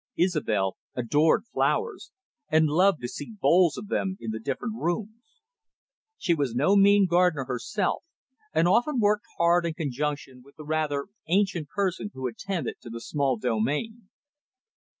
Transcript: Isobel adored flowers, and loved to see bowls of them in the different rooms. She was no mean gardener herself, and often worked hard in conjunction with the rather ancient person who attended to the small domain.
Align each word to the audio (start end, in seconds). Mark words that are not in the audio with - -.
Isobel 0.17 0.77
adored 0.95 1.45
flowers, 1.53 2.09
and 2.49 2.65
loved 2.65 3.01
to 3.01 3.07
see 3.07 3.35
bowls 3.39 3.77
of 3.77 3.87
them 3.89 4.17
in 4.19 4.31
the 4.31 4.39
different 4.39 4.81
rooms. 4.81 5.43
She 6.17 6.33
was 6.33 6.55
no 6.55 6.75
mean 6.75 7.05
gardener 7.05 7.45
herself, 7.45 8.03
and 8.51 8.67
often 8.67 8.99
worked 8.99 9.25
hard 9.37 9.63
in 9.67 9.75
conjunction 9.75 10.41
with 10.43 10.55
the 10.55 10.65
rather 10.65 11.05
ancient 11.27 11.67
person 11.69 12.09
who 12.15 12.25
attended 12.25 12.77
to 12.81 12.89
the 12.89 12.99
small 12.99 13.37
domain. 13.37 14.09